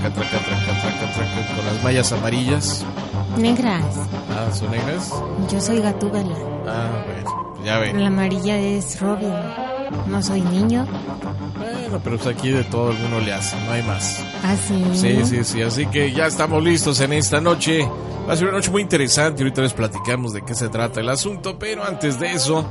Traca, 0.00 0.14
traca, 0.14 0.38
traca, 0.38 0.80
traca, 0.80 1.12
traca, 1.12 1.56
con 1.56 1.66
las 1.66 1.82
mallas 1.82 2.12
amarillas. 2.12 2.84
Negras. 3.36 3.82
Ah, 4.30 4.52
¿son 4.52 4.70
negras? 4.70 5.12
Yo 5.50 5.60
soy 5.60 5.80
Gatúbela. 5.80 6.36
Ah, 6.66 7.02
bueno, 7.04 7.64
ya 7.64 7.78
ven. 7.78 8.00
La 8.00 8.06
amarilla 8.06 8.56
es 8.58 9.00
Robin. 9.00 9.32
No 10.06 10.22
soy 10.22 10.42
niño. 10.42 10.86
Bueno, 11.58 12.00
pero 12.04 12.16
pues 12.16 12.36
aquí 12.36 12.50
de 12.50 12.62
todo 12.64 12.90
alguno 12.90 13.20
le 13.20 13.32
hace, 13.32 13.56
no 13.64 13.72
hay 13.72 13.82
más. 13.82 14.22
Ah, 14.44 14.54
sí. 14.56 14.84
Sí, 14.94 15.24
sí, 15.24 15.44
sí, 15.44 15.62
así 15.62 15.86
que 15.86 16.12
ya 16.12 16.26
estamos 16.26 16.62
listos 16.62 17.00
en 17.00 17.14
esta 17.14 17.40
noche. 17.40 17.88
Va 18.28 18.34
a 18.34 18.36
ser 18.36 18.48
una 18.48 18.58
noche 18.58 18.70
muy 18.70 18.82
interesante, 18.82 19.42
ahorita 19.42 19.62
les 19.62 19.72
platicamos 19.72 20.32
de 20.34 20.42
qué 20.42 20.54
se 20.54 20.68
trata 20.68 21.00
el 21.00 21.08
asunto, 21.08 21.58
pero 21.58 21.84
antes 21.84 22.20
de 22.20 22.32
eso, 22.32 22.66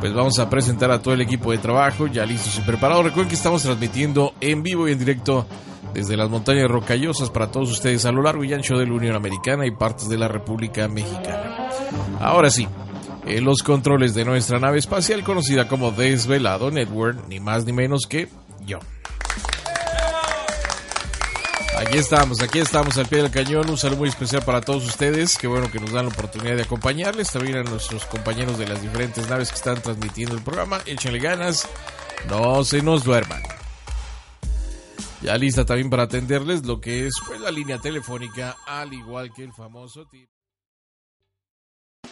pues 0.00 0.14
vamos 0.14 0.38
a 0.38 0.48
presentar 0.48 0.90
a 0.90 1.02
todo 1.02 1.14
el 1.14 1.20
equipo 1.20 1.50
de 1.50 1.58
trabajo, 1.58 2.06
ya 2.06 2.24
listos 2.24 2.58
y 2.58 2.62
preparados. 2.62 3.04
Recuerden 3.04 3.28
que 3.28 3.34
estamos 3.34 3.62
transmitiendo 3.62 4.34
en 4.40 4.62
vivo 4.62 4.88
y 4.88 4.92
en 4.92 4.98
directo 4.98 5.46
desde 5.92 6.16
las 6.16 6.30
montañas 6.30 6.68
rocallosas 6.68 7.30
para 7.30 7.50
todos 7.50 7.70
ustedes 7.70 8.04
a 8.04 8.12
lo 8.12 8.22
largo 8.22 8.44
y 8.44 8.52
ancho 8.52 8.76
de 8.76 8.86
la 8.86 8.92
Unión 8.92 9.16
Americana 9.16 9.66
y 9.66 9.70
partes 9.70 10.08
de 10.08 10.18
la 10.18 10.28
República 10.28 10.86
Mexicana. 10.88 11.70
Ahora 12.20 12.50
sí, 12.50 12.68
en 13.26 13.44
los 13.44 13.62
controles 13.62 14.14
de 14.14 14.24
nuestra 14.24 14.58
nave 14.58 14.78
espacial 14.78 15.24
conocida 15.24 15.68
como 15.68 15.90
Desvelado 15.90 16.70
Network, 16.70 17.26
ni 17.28 17.40
más 17.40 17.64
ni 17.64 17.72
menos 17.72 18.06
que 18.06 18.28
yo. 18.64 18.78
Aquí 21.78 21.96
estamos, 21.96 22.42
aquí 22.42 22.58
estamos 22.58 22.98
al 22.98 23.06
pie 23.06 23.22
del 23.22 23.30
cañón. 23.30 23.70
Un 23.70 23.78
saludo 23.78 23.98
muy 23.98 24.08
especial 24.08 24.42
para 24.42 24.60
todos 24.60 24.84
ustedes. 24.84 25.38
Qué 25.38 25.46
bueno 25.46 25.70
que 25.70 25.78
nos 25.78 25.92
dan 25.92 26.06
la 26.06 26.12
oportunidad 26.12 26.56
de 26.56 26.62
acompañarles. 26.62 27.30
También 27.30 27.58
a 27.58 27.62
nuestros 27.62 28.04
compañeros 28.06 28.58
de 28.58 28.66
las 28.66 28.82
diferentes 28.82 29.30
naves 29.30 29.50
que 29.50 29.56
están 29.56 29.80
transmitiendo 29.80 30.34
el 30.34 30.42
programa. 30.42 30.80
Échenle 30.86 31.20
ganas. 31.20 31.68
No 32.28 32.64
se 32.64 32.82
nos 32.82 33.04
duerman. 33.04 33.42
Ya 35.22 35.36
lista 35.36 35.64
también 35.64 35.88
para 35.88 36.04
atenderles 36.04 36.66
lo 36.66 36.80
que 36.80 37.06
es 37.06 37.14
pues, 37.24 37.40
la 37.40 37.52
línea 37.52 37.78
telefónica, 37.78 38.56
al 38.66 38.92
igual 38.92 39.32
que 39.32 39.44
el 39.44 39.52
famoso 39.52 40.04
tip. 40.06 40.28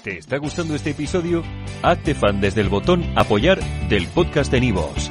¿Te 0.04 0.18
está 0.18 0.36
gustando 0.38 0.76
este 0.76 0.90
episodio? 0.90 1.42
Hazte 1.82 2.14
fan 2.14 2.40
desde 2.40 2.60
el 2.60 2.68
botón 2.68 3.04
Apoyar 3.16 3.60
del 3.88 4.06
podcast 4.08 4.52
de 4.52 4.60
Nivos. 4.60 5.10